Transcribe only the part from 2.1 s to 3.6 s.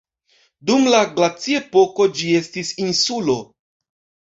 ĝi estis insulo.